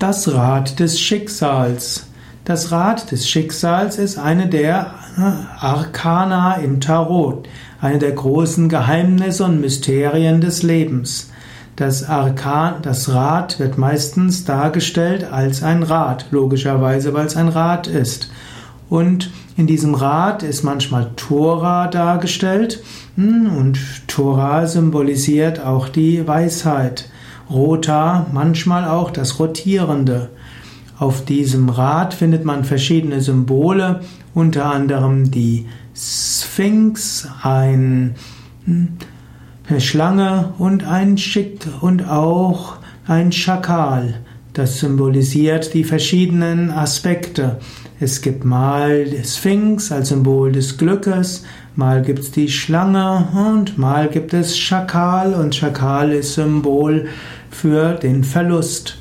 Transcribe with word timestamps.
Das 0.00 0.32
Rad 0.32 0.80
des 0.80 0.98
Schicksals. 0.98 2.06
Das 2.46 2.72
Rad 2.72 3.10
des 3.10 3.28
Schicksals 3.28 3.98
ist 3.98 4.16
eine 4.16 4.48
der 4.48 4.94
äh, 5.18 5.62
Arkana 5.62 6.54
im 6.54 6.80
Tarot, 6.80 7.46
eine 7.82 7.98
der 7.98 8.12
großen 8.12 8.70
Geheimnisse 8.70 9.44
und 9.44 9.60
Mysterien 9.60 10.40
des 10.40 10.62
Lebens. 10.62 11.28
Das 11.76 12.08
Arkan, 12.08 12.76
das 12.80 13.12
Rad 13.12 13.60
wird 13.60 13.76
meistens 13.76 14.46
dargestellt 14.46 15.30
als 15.30 15.62
ein 15.62 15.82
Rad, 15.82 16.28
logischerweise, 16.30 17.12
weil 17.12 17.26
es 17.26 17.36
ein 17.36 17.48
Rad 17.48 17.86
ist. 17.86 18.30
Und 18.88 19.30
in 19.58 19.66
diesem 19.66 19.94
Rad 19.94 20.42
ist 20.42 20.62
manchmal 20.62 21.10
Tora 21.16 21.88
dargestellt 21.88 22.82
hm, 23.16 23.54
und 23.54 23.78
Tora 24.08 24.66
symbolisiert 24.66 25.60
auch 25.60 25.90
die 25.90 26.26
Weisheit. 26.26 27.10
Rota, 27.50 28.26
manchmal 28.32 28.86
auch 28.86 29.10
das 29.10 29.38
Rotierende. 29.38 30.30
Auf 30.98 31.24
diesem 31.24 31.68
Rad 31.68 32.14
findet 32.14 32.44
man 32.44 32.64
verschiedene 32.64 33.20
Symbole, 33.20 34.00
unter 34.34 34.66
anderem 34.66 35.30
die 35.30 35.66
Sphinx, 35.94 37.28
ein, 37.42 38.14
hm, 38.66 38.88
eine 39.68 39.80
Schlange 39.80 40.52
und 40.58 40.84
ein 40.84 41.16
Schick 41.18 41.66
und 41.80 42.08
auch 42.08 42.76
ein 43.06 43.32
Schakal. 43.32 44.20
Das 44.52 44.80
symbolisiert 44.80 45.74
die 45.74 45.84
verschiedenen 45.84 46.70
Aspekte. 46.70 47.60
Es 47.98 48.20
gibt 48.20 48.44
mal 48.44 49.06
Sphinx 49.24 49.92
als 49.92 50.08
Symbol 50.08 50.52
des 50.52 50.76
Glückes, 50.78 51.44
mal 51.76 52.02
gibt 52.02 52.20
es 52.20 52.30
die 52.30 52.48
Schlange 52.48 53.28
und 53.34 53.78
mal 53.78 54.08
gibt 54.08 54.34
es 54.34 54.58
Schakal 54.58 55.34
und 55.34 55.54
Schakal 55.54 56.12
ist 56.12 56.34
Symbol 56.34 57.08
für 57.50 57.94
den 57.94 58.24
Verlust. 58.24 58.98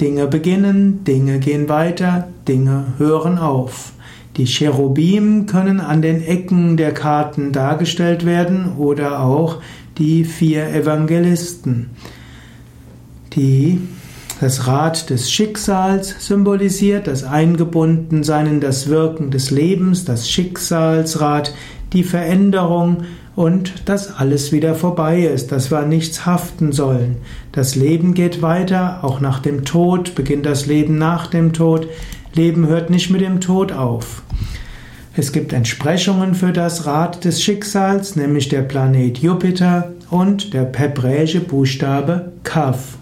Dinge 0.00 0.26
beginnen, 0.26 1.04
Dinge 1.04 1.38
gehen 1.38 1.68
weiter, 1.68 2.28
Dinge 2.48 2.94
hören 2.98 3.38
auf. 3.38 3.92
Die 4.36 4.46
Cherubim 4.46 5.46
können 5.46 5.80
an 5.80 6.02
den 6.02 6.20
Ecken 6.20 6.76
der 6.76 6.92
Karten 6.92 7.52
dargestellt 7.52 8.26
werden 8.26 8.76
oder 8.76 9.20
auch 9.20 9.58
die 9.98 10.24
vier 10.24 10.68
Evangelisten. 10.70 11.90
Die, 13.34 13.80
das 14.40 14.66
Rad 14.66 15.10
des 15.10 15.30
Schicksals 15.30 16.26
symbolisiert 16.26 17.06
das 17.06 17.22
Eingebundensein 17.22 18.46
in 18.46 18.60
das 18.60 18.88
Wirken 18.88 19.30
des 19.30 19.52
Lebens, 19.52 20.04
das 20.04 20.28
Schicksalsrad, 20.28 21.54
die 21.92 22.02
Veränderung, 22.02 23.04
und 23.36 23.88
dass 23.88 24.16
alles 24.16 24.52
wieder 24.52 24.74
vorbei 24.74 25.22
ist, 25.22 25.52
dass 25.52 25.70
wir 25.70 25.78
an 25.78 25.88
nichts 25.88 26.26
haften 26.26 26.72
sollen. 26.72 27.16
Das 27.52 27.74
Leben 27.74 28.14
geht 28.14 28.42
weiter, 28.42 29.00
auch 29.02 29.20
nach 29.20 29.40
dem 29.40 29.64
Tod 29.64 30.14
beginnt 30.14 30.46
das 30.46 30.66
Leben 30.66 30.98
nach 30.98 31.26
dem 31.26 31.52
Tod. 31.52 31.88
Leben 32.34 32.66
hört 32.66 32.90
nicht 32.90 33.10
mit 33.10 33.20
dem 33.20 33.40
Tod 33.40 33.72
auf. 33.72 34.22
Es 35.16 35.30
gibt 35.30 35.52
Entsprechungen 35.52 36.34
für 36.34 36.52
das 36.52 36.86
Rad 36.86 37.24
des 37.24 37.42
Schicksals, 37.42 38.16
nämlich 38.16 38.48
der 38.48 38.62
Planet 38.62 39.18
Jupiter 39.18 39.92
und 40.10 40.52
der 40.54 40.70
hebräische 40.74 41.40
Buchstabe 41.40 42.32
Kaf. 42.42 42.98